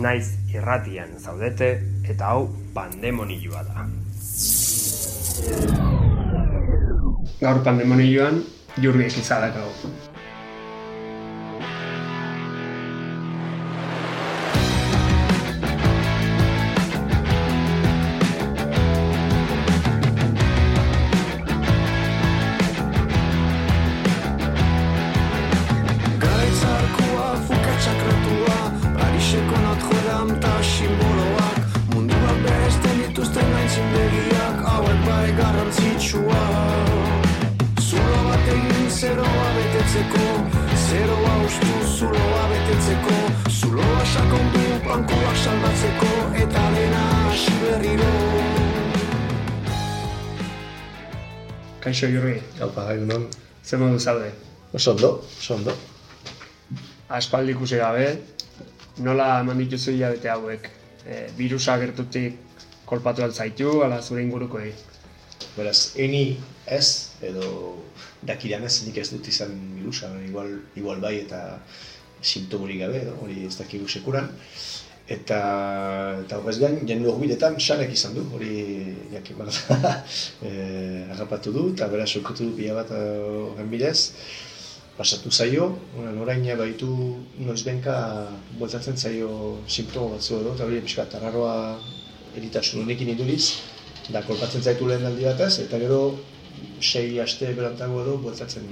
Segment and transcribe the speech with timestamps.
[0.00, 1.68] Naiz irratian zaudete
[2.08, 3.86] eta hau pandemonioa da.
[7.42, 8.42] Gaur pandemonioan
[8.80, 9.58] jurriek izadak
[52.02, 52.40] Kaixo Jurri.
[52.58, 53.28] Gaupa, egunon.
[53.62, 54.32] Zer modu zaude?
[54.74, 55.10] Oso ondo,
[55.54, 55.74] ondo.
[57.08, 58.08] Aspaldi ikusi gabe,
[59.06, 60.66] nola eman dituzu hilabete hauek?
[61.06, 62.58] E, virusa gertutik
[62.90, 64.82] kolpatu altzaitu, ala zure inguruko egin?
[65.54, 66.24] Beraz, eni
[66.66, 67.46] ez, edo
[68.26, 71.60] dakidan ez, nik ez dut izan virusa, igual, igual bai eta
[72.18, 74.32] sintomurik gabe, hori ez dakigu sekuran
[75.08, 75.38] eta
[76.22, 79.52] eta horrez gain jende horbiletan sanek izan du hori jakin bada
[80.46, 84.12] eh agapatu du eta bera sokotu du pila bat eh, horren bidez
[84.96, 85.78] pasatu zaio
[86.20, 91.80] orain baitu noizbenka bueltatzen zaio sinptoma batzu edo eta hori pixka tarraroa
[92.36, 93.58] eritasun honekin iduriz
[94.10, 96.18] da kolpatzen zaitu lehen aldi batez eta gero
[96.80, 98.66] sei aste berantago edo bueltatzen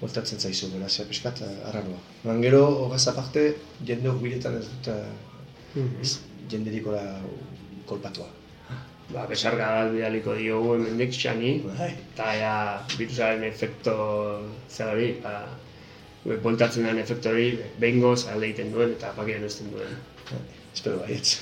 [0.00, 1.98] bueltatzen zaizu, beraz, ja, piskat, arraroa.
[2.24, 3.42] Noan gero, hogaz aparte,
[3.84, 4.88] jende horbiletan ez dut
[5.74, 6.48] -hmm.
[6.50, 7.20] jenderiko da
[7.86, 8.28] kolpatua.
[9.10, 11.90] Ba, besarga bidaliko diogu hemendik xani, bai.
[11.90, 12.54] eta ja,
[12.98, 13.94] virusaren efekto
[14.70, 15.32] zer hori, ba,
[16.44, 17.48] boltatzen den efektu hori,
[17.82, 19.96] behin goz egiten duen eta pakian ez duen.
[20.74, 21.40] Espero baietz.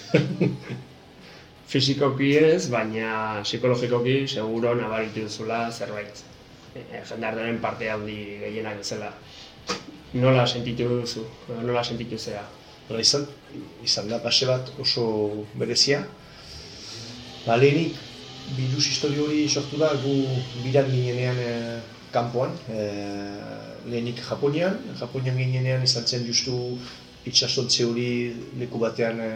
[1.71, 6.23] Fizikoki ez, baina psikologikoki seguro nabaritu duzula zerbait.
[6.73, 9.13] E, jendartaren parte handi gehienak bezala.
[10.15, 11.27] Nola sentitu duzu,
[11.61, 12.47] nola sentitu zea?
[12.89, 13.27] Nola izan,
[13.85, 15.03] izan da base bat oso
[15.61, 16.01] berezia.
[17.45, 17.99] Ba, lehenik,
[18.57, 20.15] virus historio hori sortu da, gu
[20.63, 21.51] biran ginenean e,
[22.15, 22.87] kanpoan, e,
[23.93, 26.57] lehenik Japonian, Japonian ginenean izan zen justu
[27.29, 28.09] itxasontze hori
[28.63, 29.31] leku batean e,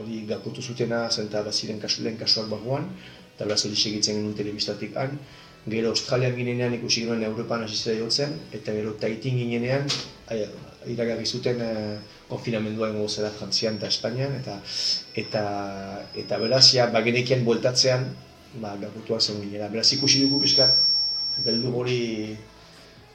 [0.00, 2.88] hori gakotu zutena, zenta baziren kasu, lehen kasuak bagoan,
[3.34, 5.18] eta beraz hori segitzen genuen telebistatik han.
[5.68, 9.86] Gero Australian ginenean ikusi genuen Europan hasi zera eta gero Taitin ginenean,
[10.86, 11.98] iragarri zuten eh,
[12.32, 14.58] konfinamendua ingo zela Frantzian eta Espainian eta
[15.22, 15.42] eta
[16.24, 18.08] eta beraz ja bagenekian bueltatzean
[18.62, 19.68] ba gakutua zen ginela.
[19.72, 20.76] Beraz ikusi dugu pizkat
[21.44, 22.00] beldu hori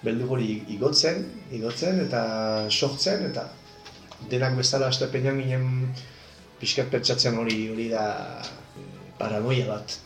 [0.03, 1.23] beldu hori igotzen
[1.57, 2.21] igotzen eta
[2.69, 3.47] sortzen eta
[4.31, 5.93] denak bezala astepenean ginen
[6.61, 8.05] pizkat pentsatzen hori hori da
[9.17, 9.97] paranoia bat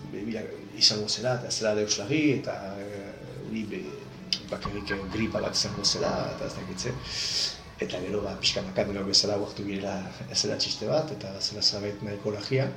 [0.79, 3.09] izango zela eta zela deuslagi eta eh,
[3.47, 3.66] hori
[4.51, 9.66] bakarrik gripa bat izango zela eta ez dakitze eta gero ba, pixka makadero bezala guartu
[9.66, 9.95] girela
[10.29, 12.67] ezera txiste bat, eta zela zabait nahiko lagia.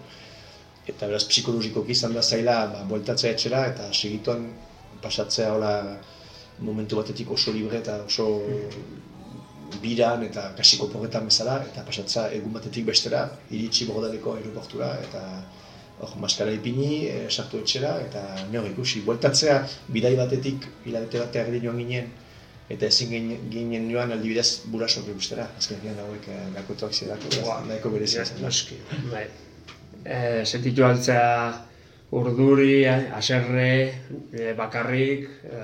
[0.88, 4.48] Eta beraz, psikologikoki izan da zaila, ba, bueltatzea etxera, eta segituan
[5.04, 5.74] pasatzea hola
[6.64, 8.28] momentu batetik oso libre eta oso
[9.82, 15.22] biran eta kasiko porretan bezala, eta pasatzea egun batetik bestera, iritsi bogodaleko aeroportura, eta
[16.00, 18.22] hor, maskara ipini, e, sartu etxera, eta
[18.52, 19.58] neho ikusi, bueltatzea
[19.96, 22.12] bidai batetik, hilabete bateak joan ginen,
[22.68, 23.12] eta ezin
[23.52, 27.66] ginen joan aldibidez buraso gustera azken finean hauek eh, gakotuak zirako, wow.
[27.68, 28.40] nahiko berezia zen.
[28.42, 28.78] Noski,
[29.12, 29.26] bai.
[30.04, 31.28] E, sentitu altzea
[32.14, 33.68] urduri, aserre,
[34.32, 35.60] e, bakarrik, e,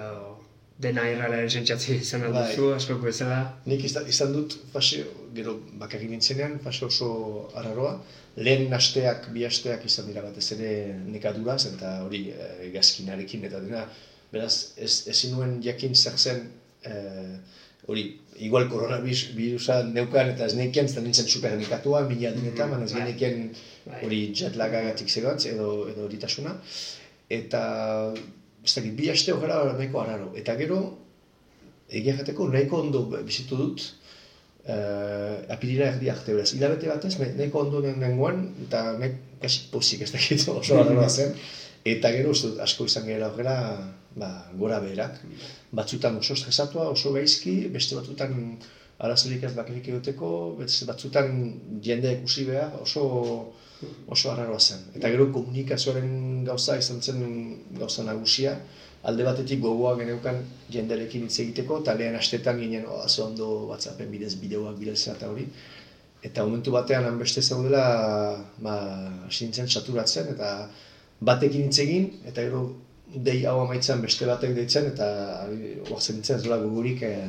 [0.80, 2.46] dena irralaren sentsazio izan Bai.
[2.48, 3.40] duzu, askoko bezala.
[3.68, 5.04] Nik izan, izan dut fase,
[5.36, 7.10] gero bakarrik nintzenean, fase oso
[7.60, 7.98] arraroa.
[8.40, 10.70] Lehen asteak, bi asteak izan dira batez ere
[11.04, 13.84] nekaduraz, eta hori e, gazkinarekin eta dena.
[14.32, 16.44] Beraz, ez, ezin nuen jakin zer zen,
[16.84, 17.36] eh,
[17.90, 18.04] hori,
[18.46, 22.92] igual koronavirusa neukan eta ez nekien, ez da nintzen super nekatua, mila dinetan, baina ez
[22.92, 23.00] Bai.
[23.02, 23.52] genekien
[23.86, 24.02] Bai.
[24.06, 26.54] hori jetlagagatik zegantz edo, edo horitasuna.
[27.30, 27.62] Eta,
[28.64, 30.32] ez dakit, bi aste horrela nahiko arraro.
[30.36, 30.80] Eta gero,
[31.90, 33.84] egia jateko nahiko ondo bizitu dut,
[34.66, 36.52] uh, apirila erdi arte beraz.
[36.54, 41.34] Hilabete batez, nahi- nahiko ondo nengoen, eta nahi kasi pozik ez dakit oso arraroa zen.
[41.90, 43.54] Eta gero, uste dut, asko izan gera horrela,
[44.16, 45.20] ba, gora beherak.
[45.72, 48.36] Batzutan oso estresatua, oso gaizki, beste batzutan
[49.00, 51.32] arazorik ez bakarrik egoteko, beste batzutan
[51.82, 53.04] jende ikusi behar, oso
[54.06, 54.82] oso arraroa zen.
[54.96, 57.22] Eta gero komunikazioaren gauza izan zen
[57.78, 58.56] gauza nagusia,
[59.08, 60.42] alde batetik gogoa geneukan
[60.72, 65.30] jendearekin hitz egiteko, eta lehen astetan ginen, oh, ze ondo WhatsAppen bidez bideoak bidezea eta
[65.30, 65.46] hori.
[66.22, 67.84] Eta momentu batean hanbeste zaudela,
[68.60, 68.76] ba,
[69.28, 70.68] hasi nintzen saturatzen, eta
[71.24, 72.66] batekin hitz egin, eta gero
[73.14, 75.06] dei hau amaitzen beste batek deitzen, eta
[75.90, 77.24] oazen nintzen ez dola gogurik eh,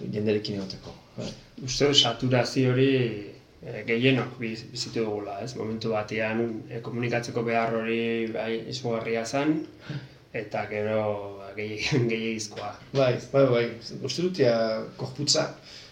[0.00, 0.94] jendearekin egoteko.
[1.16, 1.28] Bai.
[1.66, 2.88] Uste saturazio hori
[3.62, 5.52] e, gehienok biz- bizitu dugula, ez?
[5.58, 6.40] Momentu batean
[6.70, 8.00] e, komunikatzeko behar hori
[8.32, 9.58] bai, izugarria zen,
[10.32, 11.02] eta gero
[11.38, 11.82] ba, gehi-
[12.12, 12.72] gehiagizkoa.
[12.96, 13.64] Bai, bai, bai.
[14.00, 14.54] Uste dut, ja,
[14.96, 15.50] korputza,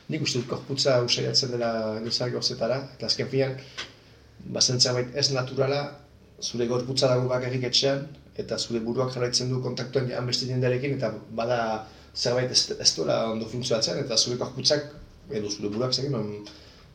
[0.08, 1.72] nik uste dut korputza usaiatzen dela
[2.06, 3.58] gizar gauzetara, eta azken finean,
[4.56, 4.80] bazen
[5.14, 5.82] ez naturala,
[6.40, 8.06] zure gorputza dago bakarrik etxean,
[8.38, 11.60] eta zure buruak jarraitzen du kontaktuen han beste jendearekin, eta bada
[12.14, 14.88] zerbait ez, ez dola ondo funtzionatzen, eta zure korputzak,
[15.30, 16.16] edo zure buruak zekin,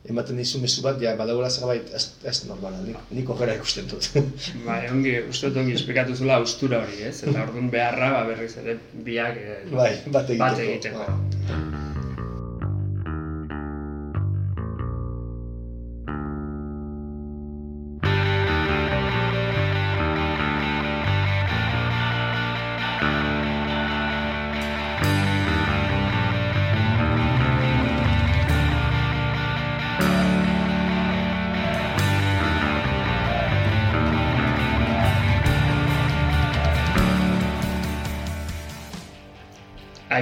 [0.08, 4.10] ematen dizu mezu bat, ja, badagoela zerbait ez, ez normala, nik, nik horrela ikusten dut.
[4.68, 7.16] Bai, ongi, uste dut ongi esplikatu zula austura hori, ez?
[7.24, 8.76] Eta orduan beharra, ba, berriz ere,
[9.08, 10.44] biak e, bai, bat egiteko.
[10.44, 11.08] bat egiteko.
[11.48, 11.83] Bai.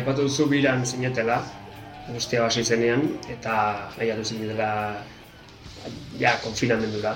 [0.02, 1.36] Aipatu duzu biran zinetela,
[2.10, 3.52] guztia basi zenean, eta
[3.94, 4.70] nahiatu zinetela
[6.18, 7.12] ja, konfinamendura.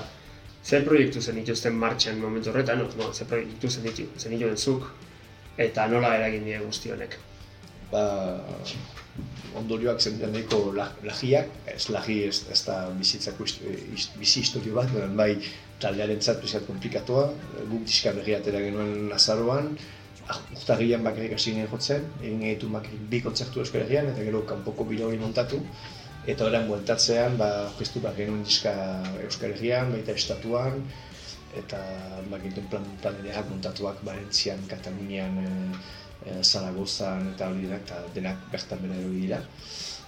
[0.63, 4.87] Zer proiektu zen dituzten martxan momentu horretan, no, zer proiektu zen ditu, zen dituen zuk,
[5.65, 7.17] eta nola eragin die guzti honek.
[7.91, 8.05] ba,
[9.55, 13.43] ondorioak zen nahiko la- lagiak, ez lagi ez, ez da bizitzako
[14.19, 15.33] bizi historio bat, bai
[15.79, 17.27] taldearen zat komplikatua,
[17.69, 19.96] guk diska berria atera genuen azaroan, ah,
[20.35, 24.83] urtarrian bakarrik hasi ginen jotzen, egin gaitu bakarrik bi kontzertu Euskal Herrian, eta gero kanpoko
[24.83, 25.61] hori montatu,
[26.27, 28.73] eta orain bueltatzean, ba, orkestu bat genuen diska
[29.23, 30.81] Euskal Herrian, baita estatuan,
[31.55, 31.79] eta
[32.29, 38.01] ba, gintuen plan, plan ederrak montatuak Valentzian, Katalunian, eh, eh, Zaragozan eta hori denak, eta
[38.15, 39.41] denak bertan bera erori dira.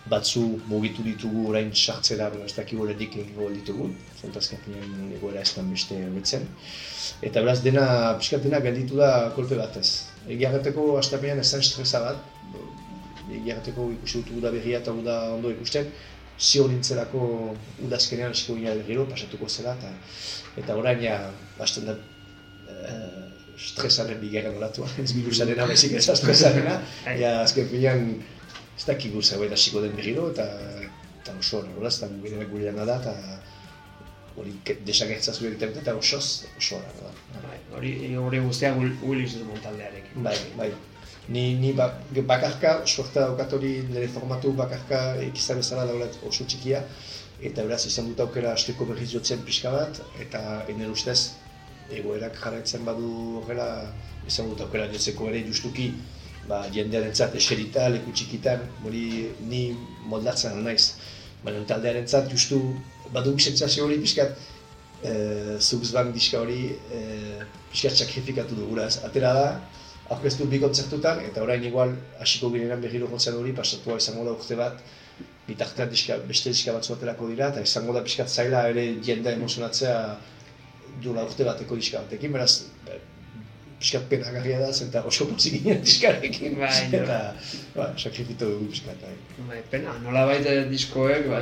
[0.09, 3.89] Batzu mugitu ditugu orain sartzera, ez dakigu oraindik egingo ditugu,
[4.21, 6.47] zontazken finean egoera ez beste hobetzen.
[7.21, 10.08] Eta beraz dena, pixkat dena gelditu da kolpe batez.
[10.27, 12.23] Egia gateko astapenean ez zen estresa bat,
[13.29, 15.91] egia gateko ikusi dut uda berria eta uda ondo ikusten,
[16.39, 17.21] zio nintzelako
[17.85, 19.91] udazkenean hasiko gina berriro, pasatuko zela, eta,
[20.61, 21.17] eta orain ja,
[21.59, 21.97] hasten da,
[22.67, 23.25] eh,
[23.59, 26.79] stresaren bigarren olatua, ez virusarena baizik ez stresarena,
[27.19, 28.09] ja azken finean
[28.77, 30.47] ez dakigu zerbait hasiko den berriro, eta,
[31.21, 32.11] eta oso horrela, ez da
[32.53, 33.15] gure da, eta
[34.39, 34.53] hori
[34.87, 37.11] desagertza zure egiten dute, eta osoz, oso da.
[37.43, 37.93] Bai, hori
[38.23, 40.23] hori guztia Willis Drummond taldearekin.
[40.23, 40.69] Bai, bai.
[41.29, 41.91] Ni, ni ba,
[42.31, 46.81] bakarka, suerta daukat hori nire formatu bakarka ikizan bezala daulat oso txikia,
[47.45, 50.41] eta beraz izan dut aukera asteko berriz jotzen pixka bat, eta
[50.71, 51.19] enen ustez
[51.93, 53.69] egoerak jarraitzen badu horrela
[54.29, 55.91] izan dut aukera jotzeko ere justuki
[56.49, 59.05] ba, jendearentzat eserita, leku txikitan, hori
[59.51, 59.63] ni
[60.09, 60.95] moldatzen naiz.
[61.43, 62.59] Baina taldearentzat justu
[63.13, 64.37] badu sentsazio hori pixkat
[65.03, 65.13] e,
[65.59, 66.61] Zuxbank diska hori
[66.93, 67.01] e,
[67.71, 68.99] pixkat sakrifikatu dugula, ez?
[69.05, 69.49] Atera da,
[70.13, 74.57] aurkeztu bi kontzertutan, eta orain igual hasiko ginenan berriro jotzen hori, pasatua izango da urte
[74.59, 74.81] bat,
[75.49, 79.99] bitartean diska, beste diska batzu aterako dira, eta izango da pixkat zaila ere jendea emozionatzea
[81.03, 82.65] duela urte bateko diska batekin, beraz,
[83.79, 87.19] pixkat penagarria da, zenta oso pozik ginen diskarekin, Bai, eta
[87.77, 89.15] ba, sakrifitu dugu pixkat, bai.
[89.53, 91.39] Bai, pena, nola baita diskoek, ba,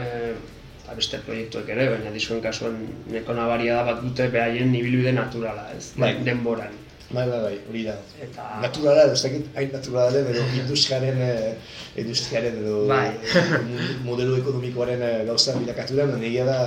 [0.88, 2.78] eta beste proiektuek ere, baina diskoen kasuan
[3.12, 5.90] neko nabaria da bat dute behaien ibilbide naturala, ez?
[6.00, 6.14] Bai.
[6.24, 6.72] Denboran.
[7.10, 7.96] Bai, bai, bai, hori da.
[8.24, 8.46] Eta...
[8.64, 11.56] Naturala, ez dakit, hain naturala den, edo industriaren, eh,
[12.04, 13.10] industriaren edo Bai.
[13.68, 16.60] mo- modelo ekonomikoaren eh, gauza bilakatu da, egia da,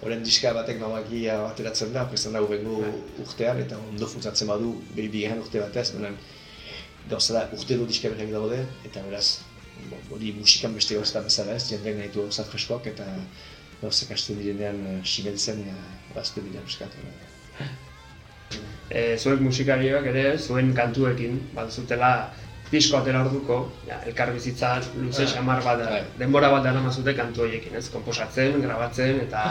[0.00, 2.78] Horren diska batek namakia ateratzen da, prestan da urrengo
[3.20, 6.14] urtean, eta ondo funtzatzen badu, behi bigarren urte batez, benen
[7.10, 9.26] gauza da urtero diska berriak daude, eta beraz,
[10.10, 13.04] hori musikan beste gauza bezala ez, jendeak nahi du gauza freskoak, eta
[13.80, 17.00] gauzak hasten direnean eh, simeltzen, uh, bazte dira eskatu.
[18.90, 22.12] e, zuek musikariak ere, zuen kantuekin, bat zutela
[22.70, 25.32] disko atera orduko, ja, elkar bizitza luze Bai.
[25.32, 26.02] xamar bat, Bai.
[26.18, 27.88] denbora bat dara mazute kantu horiekin, ez?
[27.90, 29.44] Komposatzen, grabatzen, eta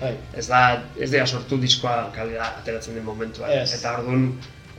[0.00, 0.62] Bai, ez da,
[0.98, 3.52] ez dira sortu diskoa kalera ateratzen den momentuan.
[3.54, 3.76] Ez.
[3.78, 4.26] Eta orduan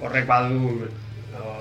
[0.01, 0.89] horrek badu
[1.39, 1.55] o,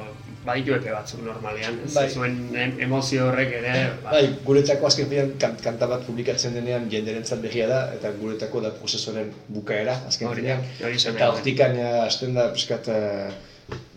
[0.45, 1.95] baditu epe batzuk normalean, ez?
[1.95, 2.05] Bai.
[2.13, 3.73] Zuen em- emozio horrek ere,
[4.03, 8.63] ba, Bai, guretzako azken finean kan, kanta bat publikatzen denean jenderentzat berria da, eta guretzako
[8.67, 10.63] da prozesuaren bukaera, azken Hori finean.
[10.83, 13.33] hori Eta hortikan eh, hasten da pixkat uh,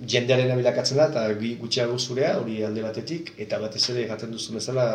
[0.08, 1.28] jendearen bilakatzen da, eta
[1.62, 4.88] gutxiago zurea, hori alde batetik, eta batez ere erraten duzu bezala,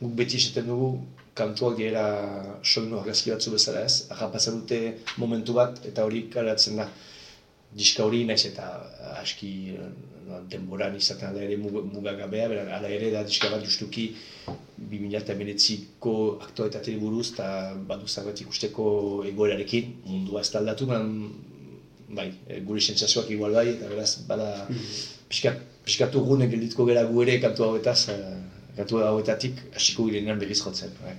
[0.00, 0.92] guk beti esaten dugu
[1.38, 2.04] kantuak dira
[2.64, 4.80] soinu argazki batzu bezala ez, arrapatzen dute
[5.22, 6.88] momentu bat, eta hori karatzen da.
[7.78, 8.68] Diska hori naiz eta
[9.20, 9.88] aski eh,
[10.28, 14.08] no, denboran izaten da ere mug- mugagabea, beran ala ere da diska bat justuki
[14.90, 16.14] 2019ko
[16.46, 17.48] aktualitateri buruz eta
[17.90, 18.88] badu zerbait ikusteko
[19.30, 20.88] egoerarekin, mundua ez da aldatu,
[22.08, 24.50] bai, e, gure sentsazioak igual bai, eta beraz, bada,
[25.28, 28.38] pixkat, pixkatu gune geldituko gera gu ere kantu hauetaz, eh,
[28.76, 30.94] kantu hauetatik hasiko girenean berriz jotzen.
[31.02, 31.18] Bai.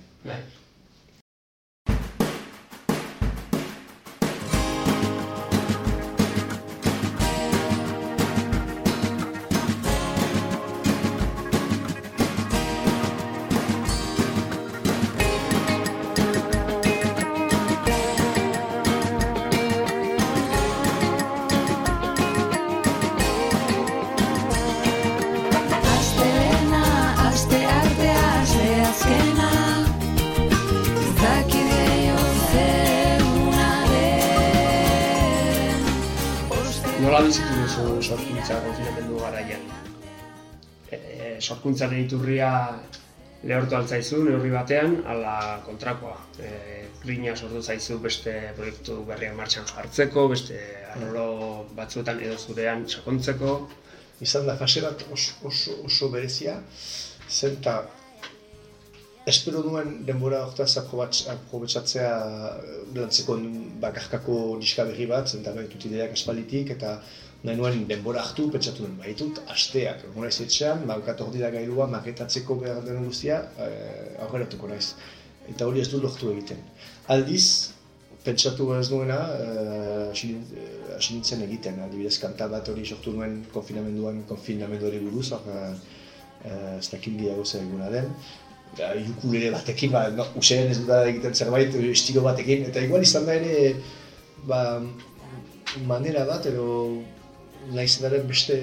[41.50, 42.52] Sorkuntzaren iturria
[43.50, 46.18] lehortu altzaizu neurri batean, ala kontrakoa.
[46.44, 46.50] E,
[47.04, 50.60] grina sortu zaizu beste proiektu berriak martxan jartzeko, beste
[50.96, 51.28] arlo
[51.78, 53.60] batzuetan edo zurean sakontzeko.
[54.20, 56.58] izan da fase bat oso, oso, oso berezia,
[57.32, 57.76] zen eta
[59.32, 62.10] espero nuen denbora hortaz aprobatz- aprobetxatzea
[62.98, 63.38] lantzeko
[63.86, 66.98] bakarkako diska berri bat, zen eta baitut ideak espalitik, eta
[67.44, 72.60] nahi nuen denbora hartu, pentsatu nuen, baitut asteak, naiz etxean, baukat hor dira gailua, maketatzeko
[72.64, 74.94] behar den guztia, eh, aurreratuko naiz.
[75.50, 76.60] Eta hori ez du lortu egiten.
[77.16, 77.72] Aldiz,
[78.26, 80.36] pentsatu ez nuena, eh, hasi
[80.98, 85.74] hasi nintzen egiten, adibidez kanta bat hori sortu nuen konfinamenduan, konfinamenduari buruz, hor, eh,
[86.44, 88.12] eh, ez dakit gehiago zer eguna den,
[89.16, 93.34] ukulele batekin, ba, no, useen ez duda egiten zerbait, estilo batekin, eta igual izan da
[93.40, 93.76] ere,
[94.46, 94.60] ba,
[95.88, 96.68] manera bat, edo
[97.74, 98.58] nahiz daren beste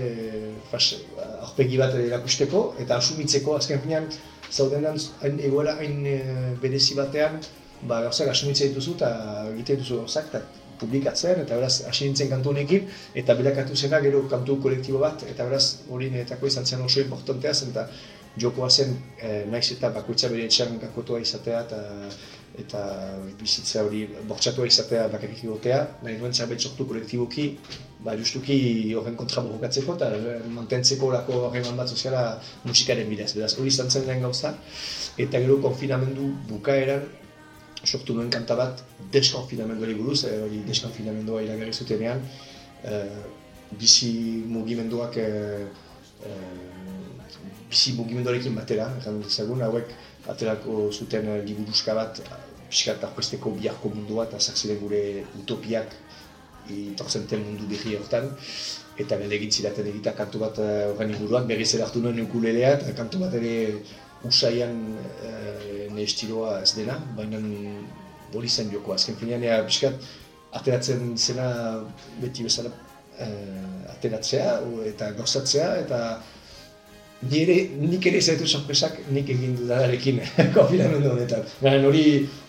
[0.71, 4.09] fase, ba, aurpegi bat erakusteko, eta asumitzeko azken finean,
[4.51, 7.41] zaudenan hain egoera hain eh, berezi batean,
[7.83, 9.11] ba, gauzak asumitzen dituzu eta
[9.53, 10.43] egiten duzu gauzak, eta
[10.81, 15.49] publikatzen, eta beraz, hasi nintzen kantu honekin, eta bilakatu zena gero kantu kolektibo bat, eta
[15.49, 17.87] beraz, hori niretako izan zen oso importantea zen, eta
[18.41, 21.81] jokoa zen, eh, naiz eta bakoitza bere etxean kakotua izatea, eta
[22.63, 22.81] eta
[23.41, 27.51] bizitza hori bortxatua izatea bakarrik egotea, nahi duen zerbait sortu kolektiboki,
[28.05, 28.57] ba, justuki
[28.97, 30.11] horren kontra borrokatzeko eta
[30.55, 32.25] mantentzeko lako harreman bat soziala
[32.65, 33.33] musikaren bidez.
[33.37, 34.55] Beraz, hori izan zen lehen gauza,
[35.19, 37.07] eta gero konfinamendu bukaeran
[37.85, 38.83] sortu nuen kanta bat
[39.13, 42.23] deskonfinamenduari buruz, eh, hori deskonfinamendua iragarri zutenean,
[42.85, 43.21] eh,
[43.71, 45.67] bizi mugimenduak eh,
[46.25, 46.67] eh,
[47.71, 49.95] bizi mugimenduarekin batera, erran dezagun, hauek
[50.31, 52.21] aterako zuten liburuska bat,
[52.71, 55.03] pixkat aurkezteko biharko mundua eta zer gure
[55.41, 55.95] utopiak
[56.71, 58.33] itortzen den mundu berri hortan.
[58.99, 62.75] Eta nire egin zidaten egita kantu bat eh, horren inguruan, berriz ere hartu nuen ukulelea
[62.79, 63.55] eta kantu bat ere
[64.27, 64.73] usaian
[65.23, 67.39] e, nire estiloa ez dena, baina
[68.35, 68.97] hori zen jokoa.
[68.97, 70.01] Azken finean, ea, pixkat
[70.57, 71.49] ateratzen zena
[72.23, 72.73] beti bezala
[73.21, 74.57] eh, ateratzea
[74.91, 76.01] eta gauzatzea eta
[77.31, 80.21] Ni ere, nik ere zaitu sorpresak nik egin dudanarekin
[80.57, 81.45] konfinamendu honetan.
[81.63, 82.05] Baina hori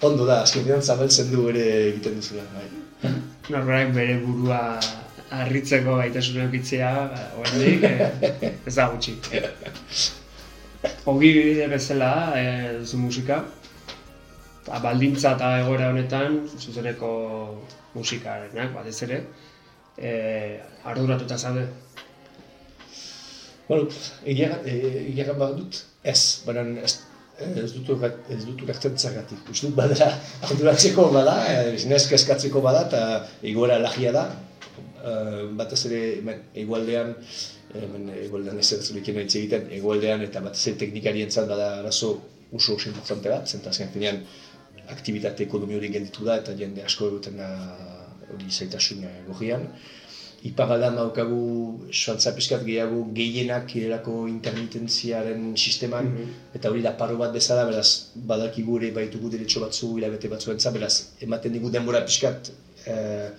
[0.10, 2.46] ondo da, azken finean zabaltzen du ere egiten duzula.
[2.53, 2.67] Bai.
[3.53, 4.62] Norberak bere burua
[5.38, 9.17] harritzeko gaitasuna eukitzea, ba, oraindik eh, ez da gutxi.
[11.07, 13.41] Ogi bide bezala, eh, zu musika,
[14.67, 17.10] eta baldintza eta egoera honetan, zuzeneko
[17.96, 19.22] musikarenak batez ere,
[19.98, 20.12] e,
[20.86, 21.65] arduratuta zaude?
[23.67, 23.89] Bueno,
[24.25, 26.93] egia behar dut, ez, baina ez,
[27.43, 27.91] ez dut
[28.31, 29.43] ez dut ulertzen zergatik.
[29.51, 30.07] Uste dut badara,
[30.47, 33.01] arduratzeko bada, e, neska eskatzeko bada, eta
[33.51, 34.25] egoera lagia da.
[35.03, 35.13] E,
[35.59, 37.13] batez ere, hemen, egualdean,
[37.75, 42.13] hemen egualdean ez zurekin hitz egiten, egualdean eta batez ere teknikarientzat bada arazo
[42.55, 44.21] oso oso importante bat, zenta azken finean
[44.93, 49.67] aktivitate ekonomi hori gelditu da eta jende asko egiten hori zaitasun eh, gorrian.
[50.46, 56.12] Iparaldan daukagu suantza pizkat gehiago gehienak irelako intermitentziaren sisteman
[56.53, 60.94] eta hori da paro bat bezala, beraz badakigu ere baitugu derecho batzu hilabete batzuentza, beraz
[61.25, 62.51] ematen digu denbora pixkat
[62.86, 63.29] eh,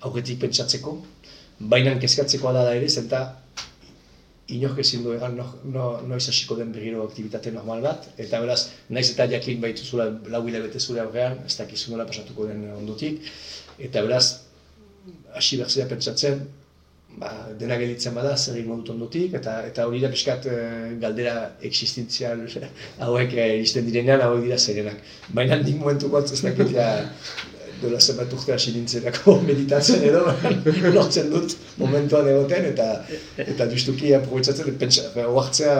[0.00, 0.96] aurretik pentsatzeko,
[1.60, 3.22] baina kezkatzekoa da da ere, zenta
[4.48, 8.60] inork ezin du egan no, no, noiz hasiko den berriro aktivitate normal bat, eta beraz,
[8.88, 13.20] naiz eta jakin baituzula lau hilabete zure aurrean, ez dakizu nola pasatuko den ondotik,
[13.78, 14.47] eta beraz,
[15.34, 16.40] hasi behar zera pentsatzen,
[17.18, 21.36] ba, dena gelditzen bada, zer egingo dut ondotik, eta eta hori da pixkat eh, galdera
[21.70, 22.46] existentzial
[23.06, 25.04] hauek iristen direnean, hauek dira zerenak.
[25.34, 26.88] Baina nik momentuko ez dakit ja,
[27.82, 30.24] dola zenbat urte hasi nintzenako meditatzen edo,
[30.96, 32.88] lortzen dut momentuan egoten, eta
[33.44, 35.78] eta justuki aprobetsatzen, pentsa, oartzea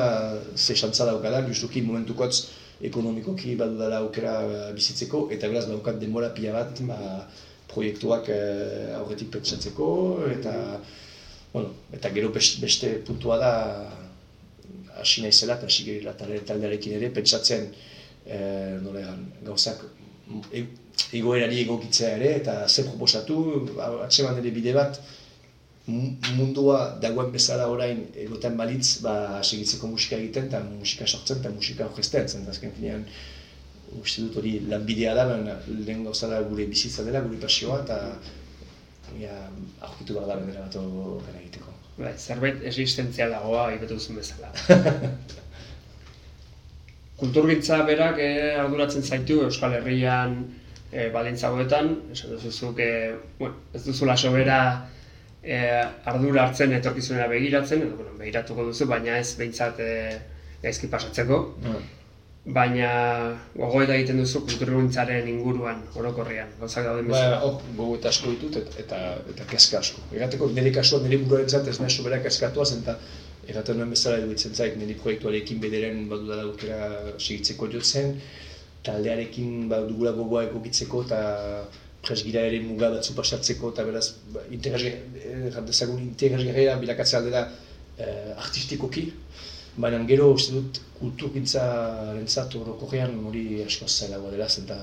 [0.57, 2.49] ze xantza daukadan, justuki momentukotz
[2.89, 6.99] ekonomikoki badudala aukera eh, bizitzeko, eta beraz daukat denbora pila bat, ba,
[7.73, 9.89] proiektuak eh, aurretik pentsatzeko,
[10.33, 10.55] eta,
[11.53, 13.53] bueno, eta gero beste, beste puntua da,
[14.99, 17.69] hasi naizela eta hasi gerila talde- taldearekin ere, pentsatzen,
[18.27, 19.85] eh, nola egan, gauzak
[20.53, 20.65] e,
[21.17, 23.39] egoerari egokitzea ere, eta ze proposatu,
[24.05, 25.01] atseman ere bide bat,
[25.87, 31.53] mu- mundua dagoen bezala orain egoten balitz, ba, segitzeko musika egiten, eta musika sortzen, eta
[31.55, 33.07] musika orkesten, zen, eta azken finean,
[33.97, 37.97] uste dut hori lanbidea da, baina lehen gauza da gure bizitza dela, gure pasioa, eta
[39.21, 39.35] ja,
[39.81, 41.75] aurkitu behar da bendera bat horren egiteko.
[41.99, 44.53] Bai, zerbait existentzialagoa ibetu duzun bezala.
[47.19, 50.37] Kulturgintza berak eh, arduratzen zaitu Euskal Herrian
[50.93, 54.61] eh, balintzagoetan, esan duzuzuk eh, bueno, ez duzula sobera
[55.43, 60.19] eh, ardura hartzen etorkizunera begiratzen, edo bueno, begiratuko duzu, baina ez behintzat eh,
[60.63, 61.43] gaizki pasatzeko.
[62.57, 62.91] Baina
[63.55, 67.41] gogoeta egiten duzu kulturgintzaren inguruan, orokorrean, gauzak dauden Ba, bezala.
[67.45, 69.01] hor, gogoeta asko ditut eta, eta,
[69.35, 70.05] eta kezka asko.
[70.17, 72.95] Egateko nire kasuan nire buruarentzat ez nahi sobera kezkatuaz, eta
[73.53, 76.81] egaten nuen bezala eduitzen zait nire proiektuarekin bederen badudala aukera
[77.19, 78.17] segitzeko jotzen,
[78.89, 81.21] taldearekin badugula gogoa egokitzeko eta
[82.09, 87.43] presgira ere muga batzu pasatzeko eta beraz ba, interesgarria dezagun interesgarria bilakatzea aldera
[87.99, 89.09] eh, artistikoki,
[89.79, 94.79] baina gero uste dut kulturgintzarentzat orokorrean hori asko zailagoa dela, zenta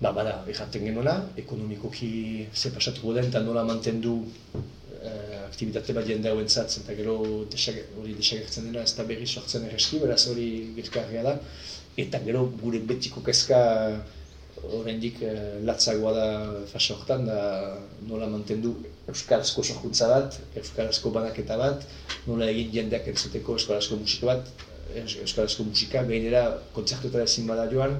[0.00, 2.10] ba, bada, erraten genuela, ekonomikoki
[2.54, 4.18] ze pasatuko den, eta nola mantendu
[5.02, 7.16] eh, aktivitate bat jende hauentzat, eta gero
[7.52, 11.34] desag, hori desagertzen dena ez da berri sortzen erreski, beraz hori gertkarria da,
[11.96, 13.58] eta gero gure betiko kezka
[14.64, 16.26] oraindik eh, latzagoa da
[16.70, 17.40] fase horretan, da
[18.08, 18.74] nola mantendu
[19.08, 21.84] euskarazko sorkuntza bat, euskarazko banaketa bat,
[22.26, 24.48] nola egin jendeak entzuteko euskarazko musika bat,
[24.94, 27.98] eus- euskarazko musika, gainera kontzertuetara ezin bada joan,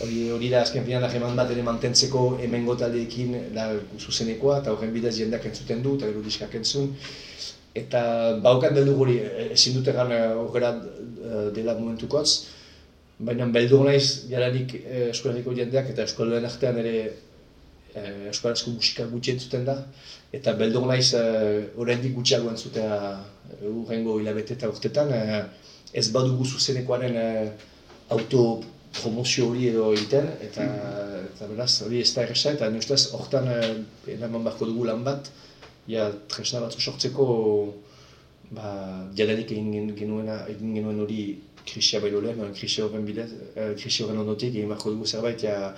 [0.00, 3.68] hori hori da azken finean harreman bat ere mantentzeko hemengo taldeekin da
[4.00, 6.90] zuzenekoa eta horren bidez jendeak entzuten du eta gero diskak entzun.
[7.74, 8.00] Eta
[8.42, 12.28] baukat beldur hori e- ezin dut egan eh, eh, dela momentukotz
[13.18, 16.94] baina beldur naiz jaranik eh, Euskal Herriko jendeak eta eskolen artean ere
[17.94, 19.76] eh, euskarazko musika gutxi entzuten da.
[20.34, 22.96] Eta beldur naiz eh, oraindik gutxiago entzutea
[23.60, 25.42] eh, hurrengo hilabete eta urtetan eh,
[25.94, 27.50] ez badugu zuzenekoaren eh,
[28.10, 28.62] auto
[28.94, 30.64] promozio hori edo egiten, eta,
[31.26, 33.72] eta beraz, hori ez da erresa, eta nire ustez, hortan eh,
[34.14, 35.30] eraman beharko dugu lan bat,
[35.90, 37.26] ja, tresna batzu sortzeko,
[38.54, 38.68] ba,
[39.18, 41.24] jadanik egin gen- genuena, egin genuen hori
[41.66, 43.30] krisia baino lehen, baina krisi horren bidez,
[43.80, 45.74] krisi horren ondotik egin beharko dugu zerbait, ja,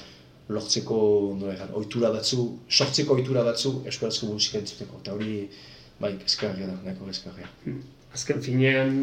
[0.49, 0.99] lortzeko,
[1.39, 5.41] nola egan, ohitura batzu, sortzeko ohitura batzu euskarazko musika entzuteko, eta hori,
[6.03, 7.49] bai, kezkarria da, nahiko kezkarria.
[8.15, 9.01] Azken finean,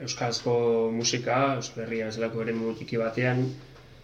[0.00, 0.54] euskarazko
[0.94, 3.42] musika, Euskal Herria bezalako ere txiki batean,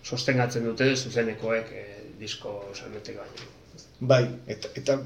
[0.05, 1.87] sostengatzen dute zuzenekoek eh,
[2.19, 3.49] disko salmentek baino.
[4.11, 4.99] Bai, eta, eta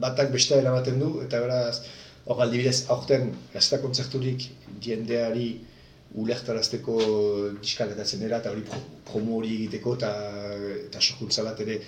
[0.00, 1.84] batak bestea eramaten du, eta beraz,
[2.24, 4.48] hor aldibidez, aurten ez da kontzerturik
[4.84, 5.48] jendeari
[6.14, 6.96] ulertarazteko
[7.60, 8.78] diskaletatzen dira, eta hori pro,
[9.10, 10.12] promo hori egiteko, eta,
[10.86, 11.80] eta sorkuntza bat ere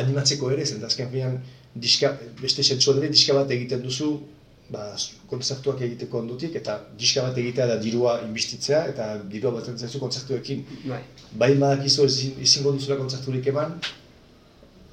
[0.00, 1.40] animatzeko ere, zenta azken finean,
[1.74, 4.12] diska, beste sentsuan ere diska bat egiten duzu,
[4.70, 4.86] ba,
[5.30, 10.64] kontzertuak egiteko ondotik, eta diska bat egitea da dirua inbistitzea, eta dirua bat zaizu kontzertuekin.
[10.86, 11.02] Bai,
[11.42, 13.76] bai badakizu ezin- ezingo duzula kontzerturik eman,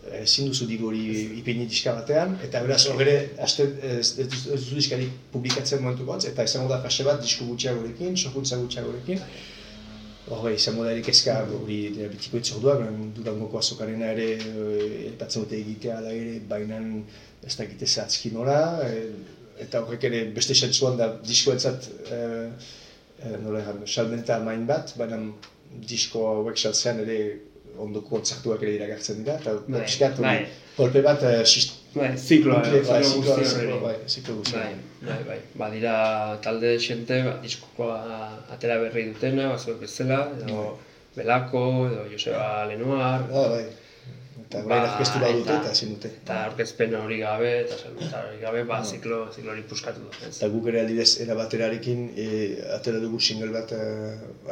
[0.10, 1.04] ezin duzu diru hori
[1.38, 6.26] ipini diska batean, eta beraz hor ere, aste, ez, ez, ez diskari publikatzen momentuko antz,
[6.30, 9.22] eta izango da fase bat disku gutxiagorekin, sokuntza gutxiagorekin.
[10.32, 12.78] Hor bai, izango da erizka hori dira bitiko itzordua,
[13.16, 14.28] durangoko azokarena ere
[15.12, 16.82] elpatzen dute egitea da ere, baina
[17.46, 19.06] ez da egite zehatzki nora, e,
[19.66, 22.20] eta horrek ere beste sentzuan da diskoetzat e,
[23.22, 25.22] e, nola egan, salmenta main bat, baina
[25.88, 27.18] disko hauek saltzean ere
[27.78, 30.46] ondoko kontzertuak ere iragartzen dira, eta Bai, pixkat bai.
[30.78, 34.60] kolpe bat, eh, sist- Bai, zikloa, Bai, ziklo zikloa, bai, ziklo guztia.
[34.60, 35.40] Bai, bai, bai.
[35.56, 37.98] Badira talde xente, ba, diskoa
[38.50, 40.78] atera berri dutena, bazuek bezala, edo
[41.16, 43.66] Belako, edo Joseba Lenoir, Ah, bai.
[44.40, 46.10] Eta Ba, orain aurkeztu bat dute eta- ezin dute.
[46.24, 50.06] eta aurkezpen hori gabe, eta hori gabe, ba, ziklo, ziklo hori puskatu.
[50.28, 50.32] Ez?
[50.38, 52.28] Eta guk ere adibidez era baterarekin e,
[52.78, 53.82] atera dugu single bat e,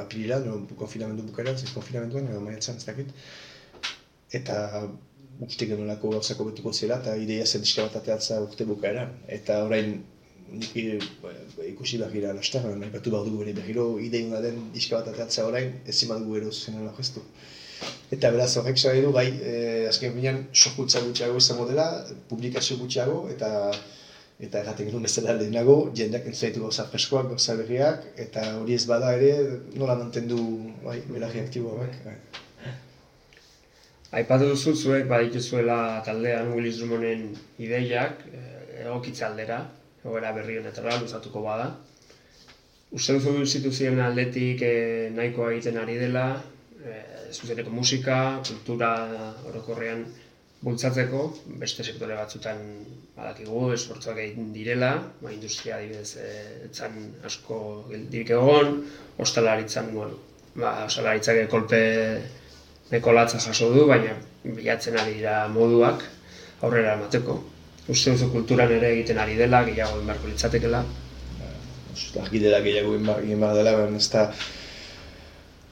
[0.03, 3.13] apirilan, no, konfinamendu bukaeran, ez konfinamenduan, edo maiatzen ez dakit.
[4.39, 4.57] Eta
[5.47, 9.13] uste genuelako gauzako betiko zela, eta ideia zen diska bat ateatza urte bukaeran.
[9.27, 10.01] Eta orain
[10.51, 10.99] nik e,
[11.69, 15.47] ikusi behar gira laster, nahi batu behar dugu ere berriro ideiuna den diska bat ateatza
[15.47, 17.23] orain, ezin badugu ero zuzenen lagestu.
[18.15, 21.87] Eta beraz horrek zara du, bai, eh, azken finean sorkuntza gutxiago izango dela,
[22.29, 23.49] publikazio gutxiago, eta
[24.39, 29.11] eta erraten genuen bezala lehenago, jendeak entzaitu gauza freskoak, gauza berriak, eta hori ez bada
[29.17, 29.33] ere,
[29.75, 30.39] nola mantendu
[30.85, 31.97] bai, belarri aktibo hauek.
[32.05, 32.15] Bai.
[34.21, 37.27] Aipatu duzu zuek badituzuela taldean Willis Drummonden
[37.61, 39.59] ideiak, eh, egokitze aldera,
[40.05, 41.67] egoera berri honetara luzatuko bada.
[42.95, 46.25] Uste duzu instituzioen aldetik eh, nahikoa egiten ari dela,
[46.81, 48.93] eh, zuzeneko musika, kultura
[49.49, 50.05] orokorrean
[50.61, 51.21] bultzatzeko,
[51.61, 52.59] beste sektore batzutan
[53.15, 57.59] badakigu esfortzuak egin direla, ba, industria adibidez eh, etzan asko
[57.91, 58.81] geldirik egon,
[59.23, 60.19] ostalaritzan, bueno,
[60.55, 61.79] ba, ostalaritzak kolpe
[62.91, 66.03] neko latza jaso du, baina bilatzen ari dira moduak
[66.65, 67.39] aurrera emateko.
[67.89, 70.83] Uste duzu kulturan ere egiten ari dela, gehiago egin beharko litzatekela.
[71.93, 74.27] Uste, Argi dela gehiago egin behar dela, baina ez da...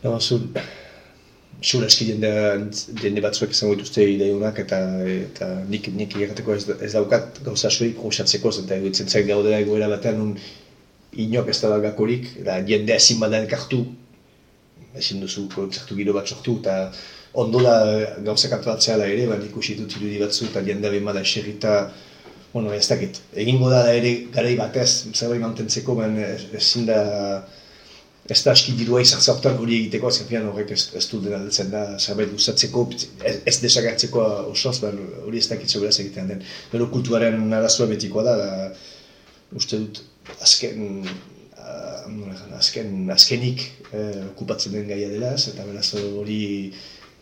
[0.04, 0.40] No, zu,
[1.64, 2.30] Zure eski jende,
[3.02, 4.78] jende batzuek izango dituzte ideiunak eta,
[5.10, 9.88] eta nik, nik egateko ez, ez daukat gauza askorik goxatzeko, eta egitzen zait gaudela egoera
[9.90, 10.36] batean nun
[11.18, 13.80] inok ez da gakorik, eta jende ezin bada elkartu,
[14.98, 16.92] ezin duzu kontzertu giro bat sortu, eta
[17.34, 17.74] ondo da
[18.28, 21.74] gauzak antolatzea ere, baina ikusi dut irudi batzu, eta jende behin bada eserrita,
[22.54, 27.02] bueno, ez dakit, egingo da ere garai batez, zerbait mantentzeko, ez- ezin da,
[28.30, 31.72] ez da aski dirua izartza hortan hori egiteko, azken horrek ez, ez du dena deltzen
[31.72, 32.84] da, zerbait luzatzeko,
[33.24, 36.44] ez, ez desagertzeko osoz, baina hori ez dakit beraz egitean den.
[36.74, 38.52] Gero kulturaren arazoa betikoa da, da
[39.56, 40.04] uste dut
[40.44, 41.08] azken,
[42.58, 46.42] azken, azkenik eh, okupatzen den gaia dela, eta beraz hori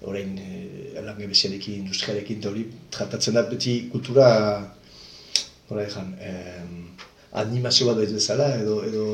[0.05, 4.27] orain eh, lange beziarekin, industriarekin, eta hori tratatzen da beti kultura,
[5.69, 6.63] nola esan, eh,
[7.41, 9.05] animazio bat behar bezala, edo, edo